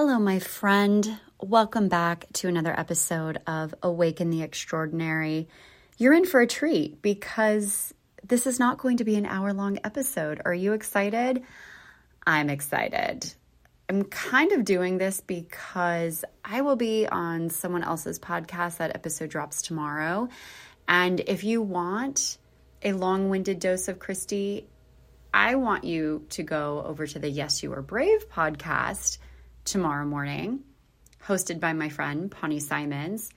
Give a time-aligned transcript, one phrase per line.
[0.00, 1.18] Hello, my friend.
[1.40, 5.48] Welcome back to another episode of Awaken the Extraordinary.
[5.96, 7.92] You're in for a treat because
[8.22, 10.40] this is not going to be an hour long episode.
[10.44, 11.42] Are you excited?
[12.24, 13.34] I'm excited.
[13.88, 18.76] I'm kind of doing this because I will be on someone else's podcast.
[18.76, 20.28] That episode drops tomorrow.
[20.86, 22.38] And if you want
[22.84, 24.66] a long winded dose of Kristy,
[25.34, 29.18] I want you to go over to the Yes You Are Brave podcast
[29.68, 30.60] tomorrow morning,
[31.26, 33.30] hosted by my friend Pawnee Simons.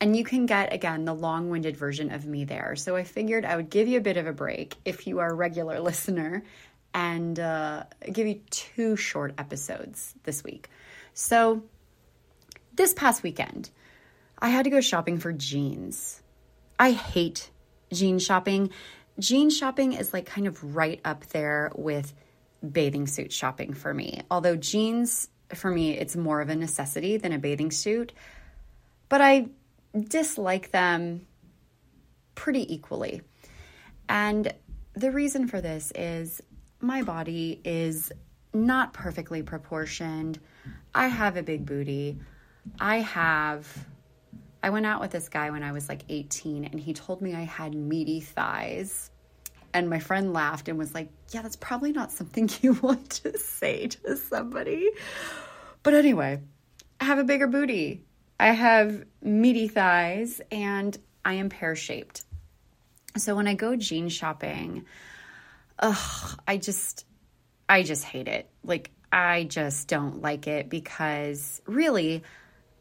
[0.00, 2.76] And you can get, again, the long winded version of me there.
[2.76, 5.30] So I figured I would give you a bit of a break if you are
[5.30, 6.42] a regular listener
[6.92, 10.68] and uh, give you two short episodes this week.
[11.14, 11.62] So
[12.74, 13.70] this past weekend,
[14.38, 16.20] I had to go shopping for jeans.
[16.78, 17.50] I hate
[17.92, 18.70] jean shopping.
[19.18, 22.12] Jean shopping is like kind of right up there with
[22.72, 24.22] bathing suit shopping for me.
[24.30, 28.12] Although jeans for me, it's more of a necessity than a bathing suit.
[29.08, 29.48] But I
[29.96, 31.26] dislike them
[32.34, 33.22] pretty equally.
[34.08, 34.52] And
[34.94, 36.40] the reason for this is
[36.80, 38.12] my body is
[38.52, 40.38] not perfectly proportioned.
[40.94, 42.18] I have a big booty.
[42.80, 43.86] I have.
[44.62, 47.34] I went out with this guy when I was like 18 and he told me
[47.34, 49.10] I had meaty thighs.
[49.76, 53.38] And my friend laughed and was like, Yeah, that's probably not something you want to
[53.38, 54.90] say to somebody.
[55.82, 56.40] But anyway,
[56.98, 58.02] I have a bigger booty.
[58.40, 62.24] I have meaty thighs and I am pear shaped.
[63.18, 64.86] So when I go jean shopping,
[65.78, 67.04] ugh, I just,
[67.68, 68.48] I just hate it.
[68.64, 72.22] Like, I just don't like it because really,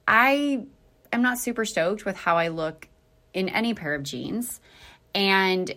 [0.07, 0.65] I
[1.11, 2.87] am not super stoked with how I look
[3.33, 4.61] in any pair of jeans.
[5.13, 5.73] And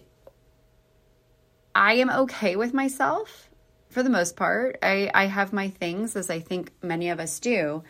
[1.79, 3.49] I am okay with myself
[3.89, 4.81] for the most part.
[4.83, 7.85] I, I have my things, as I think many of us do.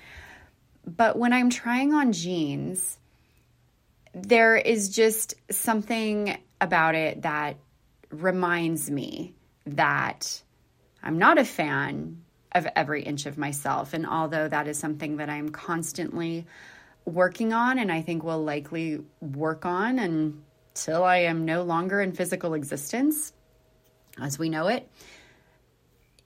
[0.84, 2.98] But when I'm trying on jeans,
[4.12, 7.56] there is just something about it that
[8.10, 10.42] reminds me that
[11.02, 13.94] I'm not a fan of every inch of myself.
[13.94, 16.44] And although that is something that I'm constantly
[17.06, 22.12] working on and I think will likely work on until I am no longer in
[22.12, 23.32] physical existence,
[24.20, 24.90] as we know it.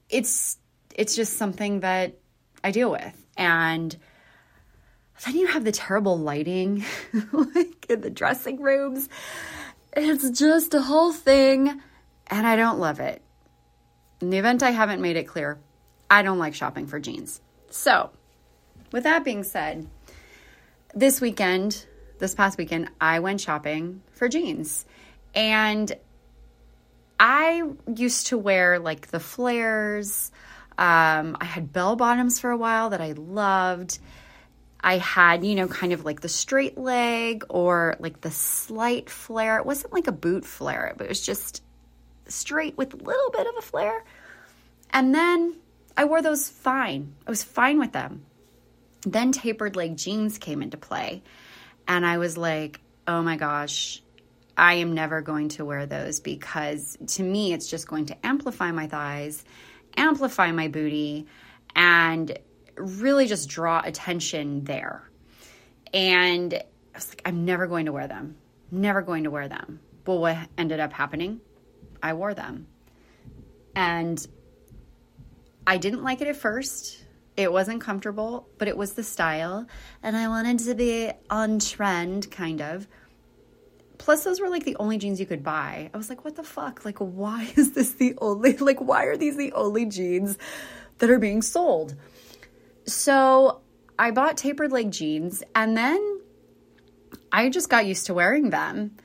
[0.09, 0.59] It's
[0.95, 2.19] it's just something that
[2.63, 3.27] I deal with.
[3.37, 3.97] And
[5.25, 6.85] then you have the terrible lighting
[7.33, 9.09] like in the dressing rooms.
[9.95, 11.81] It's just a whole thing
[12.27, 13.23] and I don't love it.
[14.21, 15.59] In the event I haven't made it clear,
[16.11, 17.41] I don't like shopping for jeans.
[17.71, 18.11] So,
[18.93, 19.89] with that being said,
[20.95, 21.87] this weekend,
[22.19, 24.85] this past weekend, I went shopping for jeans.
[25.35, 25.93] And
[27.25, 30.33] I used to wear like the flares.
[30.77, 34.01] Um, I had bell bottoms for a while that I loved.
[34.81, 39.59] I had, you know, kind of like the straight leg or like the slight flare.
[39.59, 41.63] It wasn't like a boot flare, but it was just
[42.27, 44.05] straight with a little bit of a flare.
[44.91, 45.55] And then
[45.97, 47.15] I wore those fine.
[47.25, 48.25] I was fine with them.
[49.03, 51.23] Then tapered leg jeans came into play.
[51.87, 54.03] And I was like, oh my gosh,
[54.57, 58.71] I am never going to wear those because to me, it's just going to amplify
[58.71, 59.45] my thighs,
[59.97, 61.27] amplify my booty,
[61.75, 62.39] and
[62.77, 65.09] really just draw attention there.
[65.95, 66.65] And I
[66.95, 68.37] was like, I'm never going to wear them.
[68.71, 69.81] Never going to wear them.
[70.05, 71.41] But what ended up happening?
[72.03, 72.67] I wore them.
[73.75, 74.27] And
[75.67, 77.05] I didn't like it at first.
[77.37, 79.67] It wasn't comfortable, but it was the style.
[80.03, 82.87] And I wanted to be on trend, kind of.
[84.03, 85.89] Plus, those were like the only jeans you could buy.
[85.95, 86.85] I was like, what the fuck?
[86.85, 90.39] Like, why is this the only, like, why are these the only jeans
[90.99, 91.95] that are being sold?
[92.85, 93.61] So
[93.97, 96.21] I bought tapered leg jeans and then
[97.31, 98.97] I just got used to wearing them.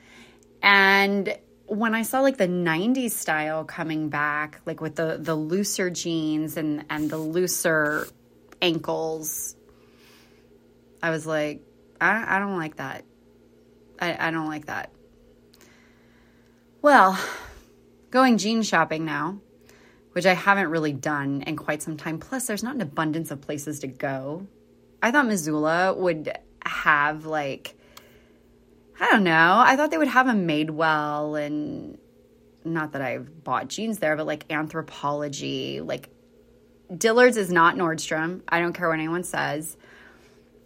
[0.63, 1.37] And
[1.67, 6.57] when I saw like the 90s style coming back, like with the the looser jeans
[6.57, 8.07] and and the looser
[8.63, 9.55] ankles,
[11.03, 11.61] I was like,
[12.01, 13.05] I, I don't like that.
[13.99, 14.91] I, I don't like that.
[16.81, 17.19] Well,
[18.11, 19.39] going jean shopping now,
[20.13, 22.19] which I haven't really done in quite some time.
[22.19, 24.47] Plus, there's not an abundance of places to go.
[25.01, 27.75] I thought Missoula would have like
[28.99, 29.55] I don't know.
[29.59, 31.97] I thought they would have them Madewell and
[32.65, 35.85] not that I've bought jeans there, but like Anthropologie.
[35.85, 36.09] like
[36.95, 38.41] Dillard's is not Nordstrom.
[38.47, 39.77] I don't care what anyone says.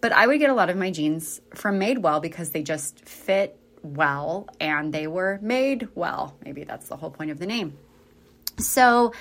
[0.01, 3.57] But I would get a lot of my jeans from Madewell because they just fit
[3.83, 6.35] well and they were made well.
[6.43, 7.77] Maybe that's the whole point of the name.
[8.57, 9.13] So,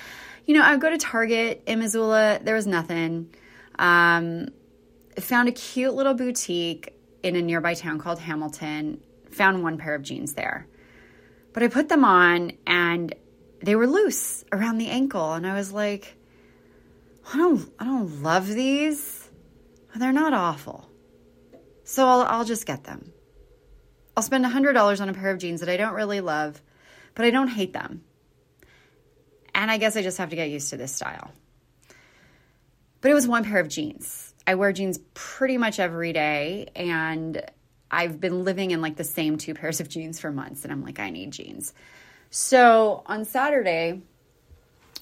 [0.45, 3.33] you know, I would go to Target in Missoula, there was nothing.
[3.77, 4.49] Um,
[5.19, 9.01] found a cute little boutique in a nearby town called Hamilton.
[9.31, 10.67] Found one pair of jeans there.
[11.53, 13.13] But I put them on and
[13.61, 15.33] they were loose around the ankle.
[15.33, 16.15] And I was like,
[17.33, 19.20] I don't, I don't love these.
[19.95, 20.89] They're not awful.
[21.83, 23.11] So I'll, I'll just get them.
[24.15, 26.61] I'll spend $100 on a pair of jeans that I don't really love,
[27.15, 28.03] but I don't hate them.
[29.53, 31.31] And I guess I just have to get used to this style.
[33.01, 34.33] But it was one pair of jeans.
[34.45, 37.43] I wear jeans pretty much every day, and
[37.89, 40.83] I've been living in like the same two pairs of jeans for months, and I'm
[40.83, 41.73] like, I need jeans.
[42.29, 44.01] So on Saturday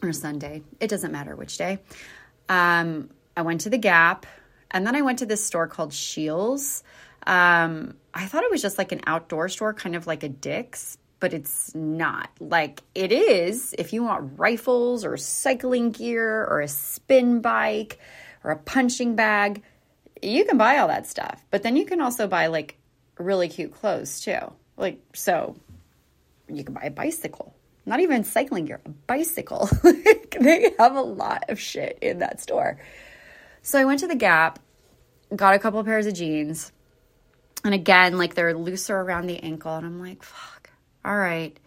[0.01, 1.79] or Sunday, it doesn't matter which day,
[2.47, 4.25] um, I went to the Gap,
[4.71, 6.83] and then I went to this store called Scheels.
[7.25, 10.97] Um, I thought it was just like an outdoor store, kind of like a Dick's,
[11.19, 12.29] but it's not.
[12.39, 17.99] Like it is if you want rifles or cycling gear or a spin bike
[18.43, 19.63] or a punching bag,
[20.21, 21.43] you can buy all that stuff.
[21.51, 22.77] But then you can also buy like
[23.17, 24.53] really cute clothes too.
[24.77, 25.55] Like so
[26.47, 27.53] you can buy a bicycle.
[27.85, 29.67] Not even cycling gear, a bicycle.
[30.39, 32.79] they have a lot of shit in that store.
[33.61, 34.59] So I went to the Gap,
[35.35, 36.71] got a couple pairs of jeans,
[37.63, 40.69] and again, like they're looser around the ankle, and I'm like, fuck,
[41.03, 41.57] all right.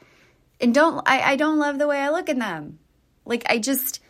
[0.61, 2.79] And don't I, I don't love the way I look in them.
[3.25, 4.01] Like I just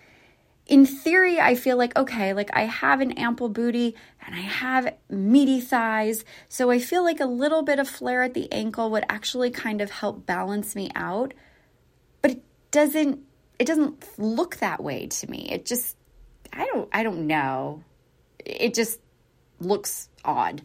[0.67, 4.95] in theory, I feel like, okay, like I have an ample booty and I have
[5.11, 6.25] meaty thighs.
[6.49, 9.81] So I feel like a little bit of flare at the ankle would actually kind
[9.81, 11.35] of help balance me out.
[12.21, 13.21] But it doesn't,
[13.59, 15.49] it doesn't look that way to me.
[15.51, 15.97] It just,
[16.53, 17.83] I don't, I don't know.
[18.39, 19.01] It just
[19.61, 20.63] looks odd.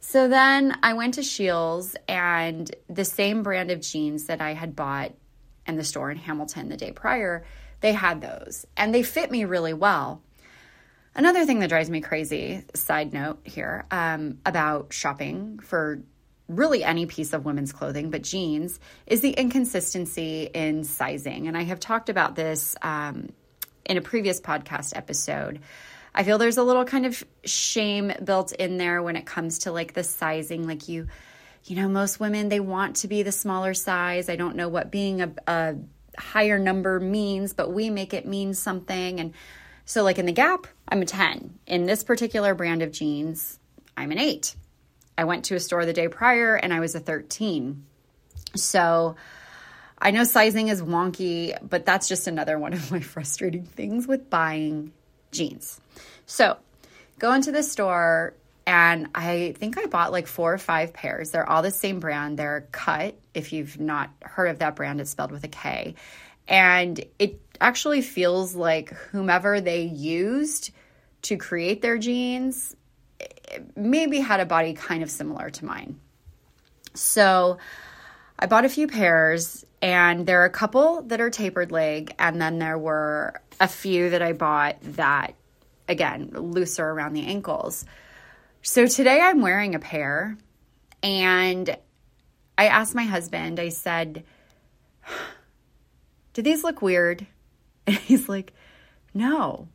[0.00, 4.74] So then I went to Scheels and the same brand of jeans that I had
[4.74, 5.12] bought
[5.66, 7.44] in the store in Hamilton the day prior
[7.80, 10.22] they had those and they fit me really well.
[11.14, 16.00] Another thing that drives me crazy, side note here, um, about shopping for
[16.48, 21.48] really any piece of women's clothing, but jeans, is the inconsistency in sizing.
[21.48, 23.30] And I have talked about this um,
[23.88, 25.60] in a previous podcast episode.
[26.14, 29.72] I feel there's a little kind of shame built in there when it comes to
[29.72, 30.66] like the sizing.
[30.66, 31.08] Like you,
[31.64, 34.28] you know, most women, they want to be the smaller size.
[34.28, 35.76] I don't know what being a, a
[36.18, 39.20] higher number means, but we make it mean something.
[39.20, 39.34] And
[39.84, 41.58] so, like in the Gap, I'm a 10.
[41.66, 43.58] In this particular brand of jeans,
[43.96, 44.54] I'm an 8.
[45.16, 47.84] I went to a store the day prior and I was a 13.
[48.54, 49.16] So,
[50.00, 54.30] I know sizing is wonky, but that's just another one of my frustrating things with
[54.30, 54.92] buying
[55.32, 55.80] jeans.
[56.26, 56.56] So,
[57.18, 58.34] go into the store
[58.66, 61.30] and I think I bought like four or five pairs.
[61.30, 62.38] They're all the same brand.
[62.38, 63.18] They're cut.
[63.32, 65.94] If you've not heard of that brand, it's spelled with a K.
[66.46, 70.70] And it actually feels like whomever they used
[71.22, 72.76] to create their jeans
[73.20, 75.98] eh, maybe had a body kind of similar to mine.
[76.92, 77.56] So
[78.38, 82.40] I bought a few pairs, and there are a couple that are tapered leg, and
[82.40, 85.34] then there were a few that I bought that,
[85.88, 87.84] again, looser around the ankles.
[88.62, 90.36] So today I'm wearing a pair
[91.02, 91.76] and
[92.56, 94.24] I asked my husband, I said,
[96.32, 97.26] Do these look weird?
[97.86, 98.52] And he's like,
[99.14, 99.68] No,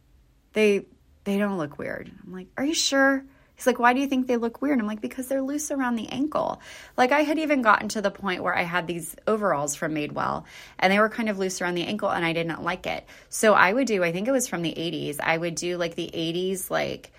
[0.51, 0.86] they
[1.24, 2.12] they don't look weird.
[2.24, 3.25] I'm like, Are you sure?
[3.63, 4.79] He's like, Why do you think they look weird?
[4.79, 6.62] I'm like, Because they're loose around the ankle.
[6.98, 10.43] Like, I had even gotten to the point where I had these overalls from Madewell
[10.79, 13.05] and they were kind of loose around the ankle and I didn't like it.
[13.29, 15.96] So I would do, I think it was from the 80s, I would do like
[15.96, 17.12] the 80s, like,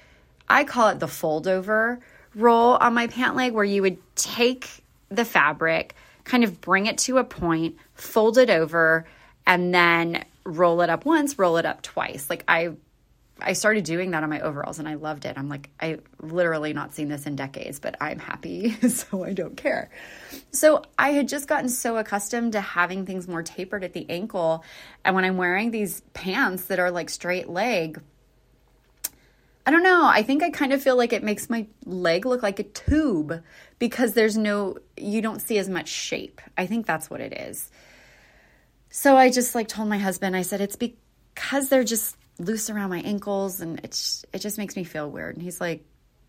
[0.48, 2.00] I call it the fold over
[2.34, 4.68] roll on my pant leg where you would take
[5.08, 9.06] the fabric, kind of bring it to a point, fold it over,
[9.46, 12.28] and then roll it up once, roll it up twice.
[12.28, 12.72] Like I
[13.40, 15.36] I started doing that on my overalls and I loved it.
[15.36, 19.56] I'm like, I literally not seen this in decades, but I'm happy, so I don't
[19.56, 19.90] care.
[20.52, 24.64] So I had just gotten so accustomed to having things more tapered at the ankle.
[25.04, 28.00] And when I'm wearing these pants that are like straight leg,
[29.66, 30.06] I don't know.
[30.06, 33.42] I think I kind of feel like it makes my leg look like a tube
[33.78, 36.40] because there's no, you don't see as much shape.
[36.56, 37.70] I think that's what it is.
[38.90, 42.90] So I just like told my husband, I said, it's because they're just loose around
[42.90, 45.36] my ankles and it's, it just makes me feel weird.
[45.36, 45.84] And he's like,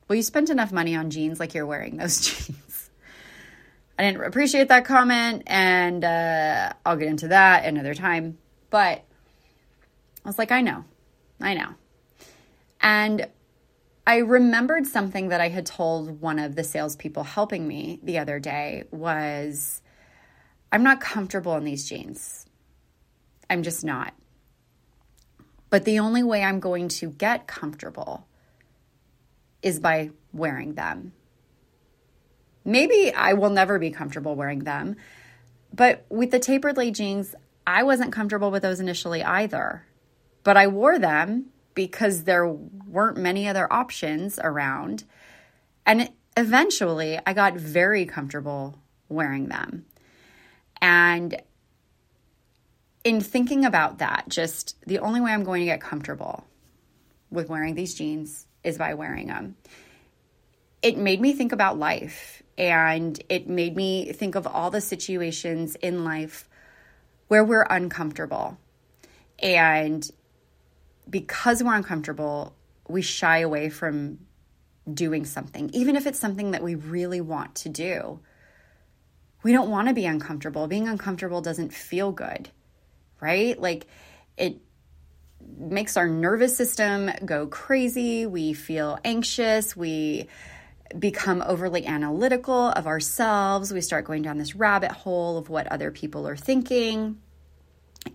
[0.07, 2.89] well, you spent enough money on jeans like you're wearing those jeans.
[3.97, 8.37] I didn't appreciate that comment and uh, I'll get into that another time.
[8.69, 9.03] But
[10.23, 10.83] I was like, I know,
[11.41, 11.69] I know.
[12.81, 13.27] And
[14.05, 18.39] I remembered something that I had told one of the salespeople helping me the other
[18.39, 19.81] day was
[20.71, 22.45] I'm not comfortable in these jeans.
[23.49, 24.13] I'm just not.
[25.75, 28.25] But the only way I'm going to get comfortable
[29.61, 31.11] is by wearing them.
[32.63, 34.95] Maybe I will never be comfortable wearing them,
[35.73, 37.35] but with the tapered leg jeans,
[37.67, 39.85] I wasn't comfortable with those initially either.
[40.43, 45.03] But I wore them because there weren't many other options around.
[45.85, 48.79] And eventually, I got very comfortable
[49.09, 49.83] wearing them.
[50.81, 51.41] And
[53.05, 56.43] in thinking about that, just the only way I'm going to get comfortable
[57.29, 59.55] with wearing these jeans is by wearing them.
[60.81, 65.75] It made me think about life and it made me think of all the situations
[65.75, 66.49] in life
[67.27, 68.57] where we're uncomfortable.
[69.37, 70.09] And
[71.07, 72.55] because we're uncomfortable,
[72.87, 74.19] we shy away from
[74.91, 78.19] doing something, even if it's something that we really want to do.
[79.43, 80.67] We don't want to be uncomfortable.
[80.67, 82.49] Being uncomfortable doesn't feel good,
[83.19, 83.59] right?
[83.59, 83.87] Like
[84.37, 84.61] it
[85.57, 88.25] makes our nervous system go crazy.
[88.25, 89.75] We feel anxious.
[89.75, 90.27] We
[90.97, 93.73] become overly analytical of ourselves.
[93.73, 97.17] We start going down this rabbit hole of what other people are thinking.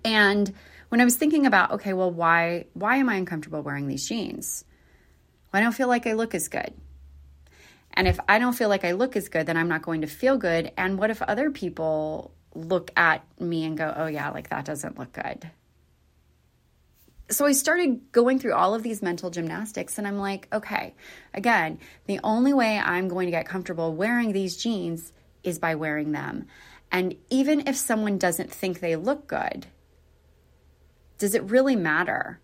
[0.04, 0.52] And
[0.88, 4.64] when I was thinking about, okay, well, why why am I uncomfortable wearing these jeans?
[5.52, 6.72] Well, I don't feel like I look as good.
[7.92, 10.06] And if I don't feel like I look as good, then I'm not going to
[10.06, 10.70] feel good.
[10.76, 14.98] And what if other people look at me and go, oh, yeah, like that doesn't
[14.98, 15.50] look good?
[17.30, 20.94] So I started going through all of these mental gymnastics, and I'm like, okay,
[21.32, 25.12] again, the only way I'm going to get comfortable wearing these jeans
[25.44, 26.46] is by wearing them.
[26.90, 29.68] And even if someone doesn't think they look good,
[31.18, 32.40] does it really matter?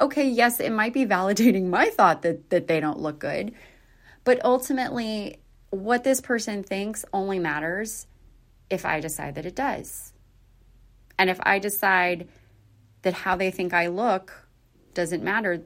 [0.00, 3.54] Okay, yes, it might be validating my thought that, that they don't look good,
[4.24, 5.38] but ultimately,
[5.70, 8.06] what this person thinks only matters
[8.70, 10.12] if I decide that it does.
[11.18, 12.28] And if I decide
[13.02, 14.46] that how they think I look
[14.94, 15.62] doesn't matter,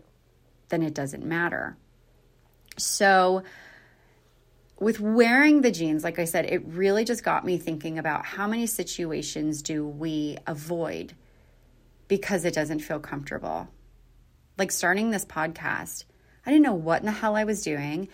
[0.71, 1.77] then it doesn't matter.
[2.77, 3.45] So,
[4.81, 8.49] with wearing the jeans, like I said, it really just got me thinking about how
[8.49, 11.15] many situations do we avoid
[12.09, 13.69] because it doesn't feel comfortable.
[14.59, 16.05] Like starting this podcast,
[16.45, 18.09] I didn't know what in the hell I was doing.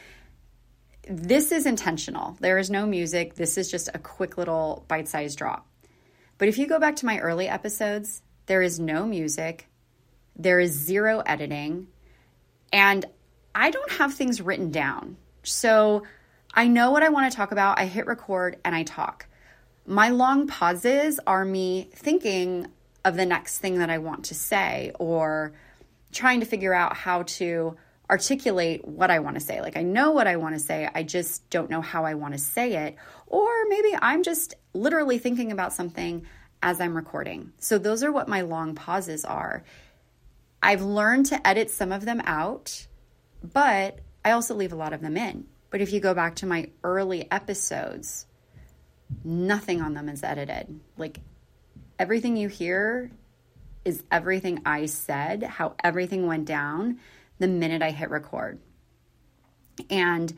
[1.09, 2.37] This is intentional.
[2.40, 3.35] There is no music.
[3.35, 5.66] This is just a quick little bite sized drop.
[6.38, 9.69] But if you go back to my early episodes, there is no music,
[10.37, 11.88] there is zero editing,
[12.73, 13.04] and
[13.54, 15.16] I don't have things written down.
[15.42, 16.04] So
[16.52, 17.78] I know what I want to talk about.
[17.78, 19.26] I hit record and I talk.
[19.87, 22.69] My long pauses are me thinking
[23.04, 25.52] of the next thing that I want to say or
[26.12, 27.76] trying to figure out how to
[28.11, 29.61] articulate what I want to say.
[29.61, 32.35] Like I know what I want to say, I just don't know how I want
[32.35, 32.97] to say it.
[33.26, 36.26] Or maybe I'm just literally thinking about something
[36.62, 37.52] as I'm recording.
[37.61, 39.62] So those are what my long pauses are.
[40.62, 42.87] I've learned to edit some of them out,
[43.43, 45.47] but I also leave a lot of them in.
[45.71, 48.26] But if you go back to my early episodes,
[49.25, 50.81] nothing on them is edited.
[50.99, 51.21] Like
[51.99, 53.12] everything you hear
[53.85, 56.99] is everything I said, how everything went down
[57.40, 58.61] the minute I hit record.
[59.88, 60.37] And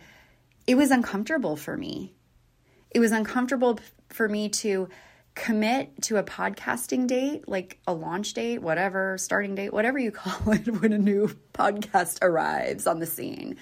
[0.67, 2.15] it was uncomfortable for me.
[2.91, 3.79] It was uncomfortable
[4.09, 4.89] for me to
[5.35, 10.53] commit to a podcasting date, like a launch date, whatever, starting date, whatever you call
[10.53, 13.57] it when a new podcast arrives on the scene.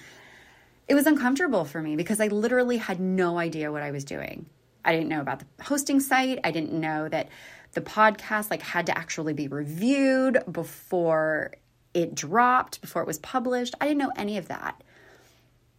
[0.87, 4.45] It was uncomfortable for me because I literally had no idea what I was doing.
[4.83, 6.39] I didn't know about the hosting site.
[6.43, 7.29] I didn't know that
[7.73, 11.53] the podcast like had to actually be reviewed before
[11.93, 13.75] it dropped, before it was published.
[13.81, 14.81] I didn't know any of that.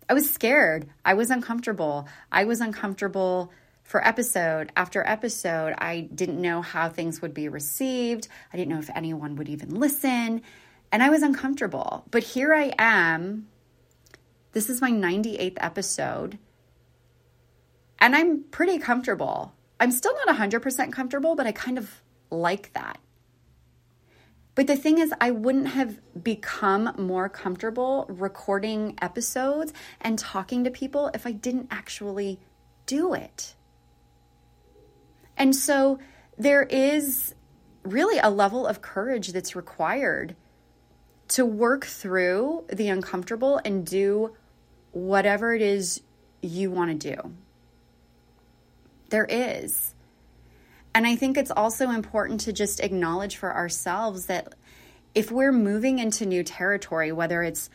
[0.09, 0.89] I was scared.
[1.05, 2.07] I was uncomfortable.
[2.31, 3.53] I was uncomfortable
[3.93, 8.27] for episode after episode, I didn't know how things would be received.
[8.51, 10.41] I didn't know if anyone would even listen.
[10.91, 12.05] And I was uncomfortable.
[12.11, 13.49] But here I am.
[14.53, 16.39] This is my 98th episode.
[17.99, 19.53] And I'm pretty comfortable.
[19.79, 22.99] I'm still not 100% comfortable, but I kind of like that.
[24.55, 30.71] But the thing is, I wouldn't have become more comfortable recording episodes and talking to
[30.71, 32.39] people if I didn't actually
[32.85, 33.55] do it.
[35.39, 35.99] And so
[36.37, 37.35] there is
[37.83, 40.37] really a level of courage that's required
[41.29, 44.37] to work through the uncomfortable and do
[44.93, 46.03] whatever it is
[46.43, 47.33] you want to do.
[49.09, 49.92] There is.
[50.95, 54.55] And I think it's also important to just acknowledge for ourselves that
[55.15, 57.71] if we're moving into new territory, whether it's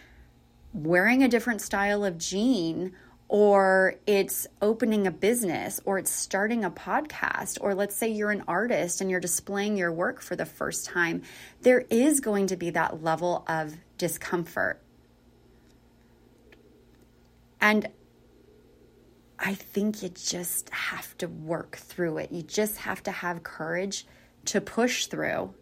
[0.73, 2.93] wearing a different style of jean
[3.29, 8.43] or it's opening a business or it's starting a podcast or let's say you're an
[8.47, 11.21] artist and you're displaying your work for the first time
[11.61, 14.81] there is going to be that level of discomfort.
[17.59, 17.89] And
[19.39, 22.31] I think you just have to work through it.
[22.31, 24.05] You just have to have courage
[24.45, 25.53] to push through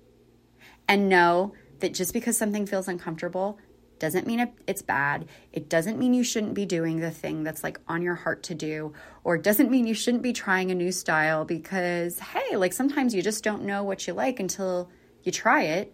[0.87, 3.59] and know that just because something feels uncomfortable
[3.99, 5.27] doesn't mean it's bad.
[5.53, 8.55] It doesn't mean you shouldn't be doing the thing that's like on your heart to
[8.55, 12.73] do, or it doesn't mean you shouldn't be trying a new style because, hey, like
[12.73, 14.89] sometimes you just don't know what you like until
[15.23, 15.93] you try it.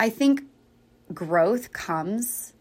[0.00, 0.42] I think
[1.14, 2.54] growth comes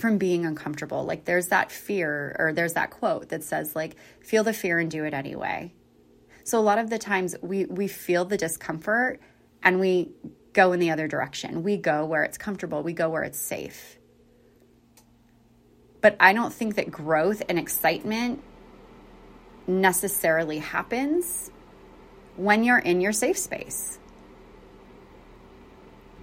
[0.00, 1.04] from being uncomfortable.
[1.04, 4.90] Like there's that fear, or there's that quote that says, like, feel the fear and
[4.90, 5.72] do it anyway.
[6.44, 9.20] So a lot of the times we we feel the discomfort
[9.62, 10.10] and we
[10.52, 11.62] go in the other direction.
[11.62, 13.98] We go where it's comfortable, we go where it's safe.
[16.00, 18.42] But I don't think that growth and excitement
[19.66, 21.50] necessarily happens
[22.36, 23.98] when you're in your safe space.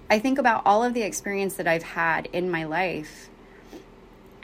[0.10, 3.30] I think about all of the experience that I've had in my life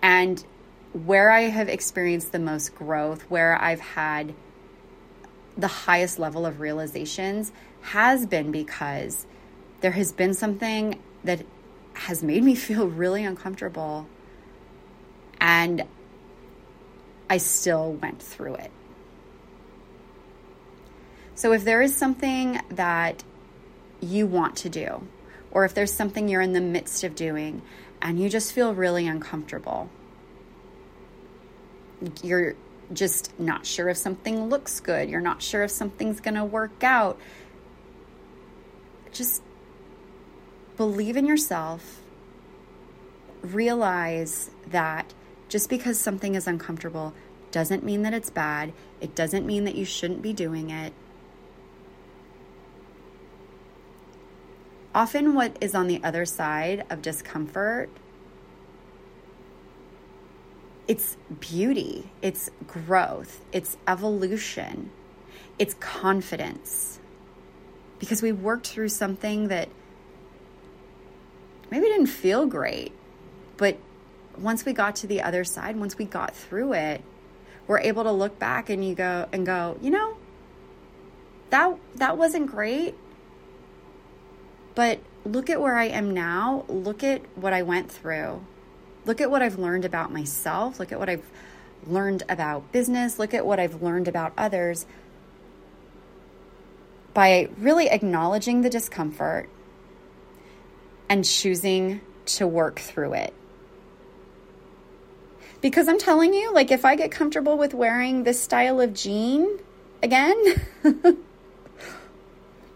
[0.04, 0.46] and
[0.92, 4.36] where I have experienced the most growth, where I've had
[5.58, 9.26] the highest level of realizations has been because
[9.82, 11.44] there has been something that
[11.94, 14.08] has made me feel really uncomfortable
[15.40, 15.84] and
[17.30, 18.72] I still went through it.
[21.36, 23.24] So if there is something that
[24.02, 25.08] you want to do,
[25.52, 27.62] or if there's something you're in the midst of doing
[28.04, 29.90] and you just feel really uncomfortable,
[32.22, 32.56] you're
[32.92, 36.84] just not sure if something looks good, you're not sure if something's going to work
[36.84, 37.18] out.
[39.14, 39.42] Just
[40.76, 42.02] believe in yourself.
[43.42, 45.14] Realize that
[45.48, 47.14] just because something is uncomfortable
[47.52, 48.74] doesn't mean that it's bad.
[49.00, 50.92] It doesn't mean that you shouldn't be doing it.
[54.96, 57.90] Often, what is on the other side of discomfort
[60.88, 64.92] it's beauty, it's growth, it's evolution,
[65.58, 67.00] it's confidence.
[68.00, 69.70] Because we worked through something that
[71.72, 72.92] maybe didn't feel great,
[73.56, 73.78] but
[74.38, 77.02] once we got to the other side, once we got through it,
[77.66, 80.18] we're able to look back and you go and go, you know,
[81.50, 82.96] that that wasn't great.
[84.76, 86.66] But look at where I am now.
[86.68, 88.46] Look at what I went through.
[89.06, 90.80] Look at what I've learned about myself.
[90.80, 91.30] Look at what I've
[91.86, 93.20] learned about business.
[93.20, 94.86] Look at what I've learned about others.
[97.14, 99.50] By really acknowledging the discomfort
[101.10, 103.34] and choosing to work through it.
[105.62, 109.60] Because I'm telling you, like, if I get comfortable with wearing this style of jean
[110.02, 110.36] again,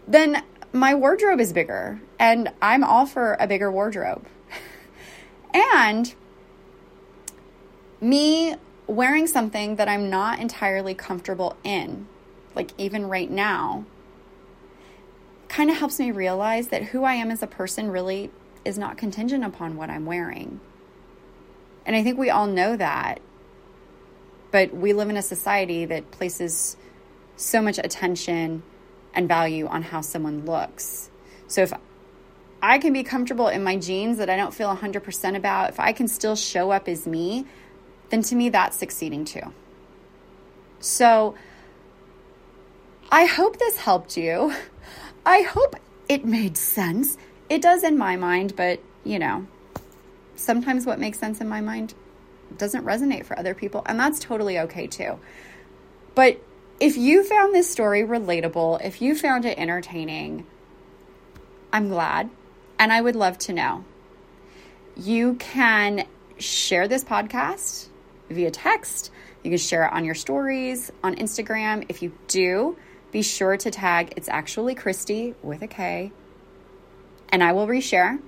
[0.08, 4.26] then my wardrobe is bigger and I'm all for a bigger wardrobe.
[5.54, 6.14] And
[8.02, 8.54] me
[8.86, 12.06] wearing something that I'm not entirely comfortable in,
[12.54, 13.84] like even right now,
[15.48, 18.30] kind of helps me realize that who I am as a person really
[18.64, 20.60] is not contingent upon what I'm wearing.
[21.86, 23.20] And I think we all know that.
[24.50, 26.76] But we live in a society that places
[27.36, 28.62] so much attention
[29.14, 31.10] and value on how someone looks.
[31.46, 31.72] So if
[32.62, 35.92] I can be comfortable in my jeans that I don't feel 100% about, if I
[35.92, 37.46] can still show up as me,
[38.10, 39.52] then to me that's succeeding too.
[40.80, 41.34] So
[43.10, 44.54] I hope this helped you.
[45.26, 45.76] I hope
[46.08, 47.16] it made sense.
[47.48, 49.46] It does in my mind, but you know,
[50.36, 51.94] sometimes what makes sense in my mind
[52.56, 55.18] doesn't resonate for other people, and that's totally okay too.
[56.14, 56.42] But
[56.80, 60.46] if you found this story relatable, if you found it entertaining,
[61.72, 62.30] I'm glad
[62.78, 63.84] and I would love to know.
[64.96, 66.06] You can
[66.38, 67.88] share this podcast
[68.30, 69.10] via text.
[69.42, 71.86] You can share it on your stories on Instagram.
[71.88, 72.76] If you do,
[73.10, 76.12] be sure to tag It's Actually Kristy with a K,
[77.30, 78.20] and I will reshare.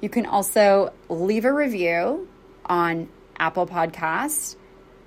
[0.00, 2.28] You can also leave a review
[2.64, 4.56] on Apple Podcasts.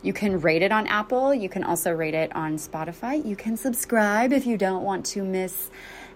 [0.02, 1.34] You can rate it on Apple.
[1.34, 3.26] You can also rate it on Spotify.
[3.26, 5.70] You can subscribe if you don't want to miss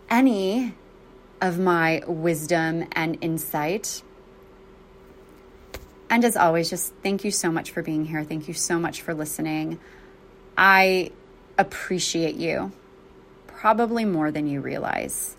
[0.09, 0.73] any
[1.41, 4.01] of my wisdom and insight.
[6.09, 8.23] And as always, just thank you so much for being here.
[8.23, 9.79] Thank you so much for listening.
[10.57, 11.11] I
[11.57, 12.71] appreciate you
[13.47, 15.35] probably more than you realize.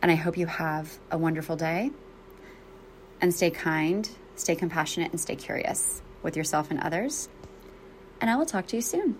[0.00, 1.90] And I hope you have a wonderful day
[3.20, 7.28] and stay kind, stay compassionate, and stay curious with yourself and others.
[8.20, 9.16] And I will talk to you soon.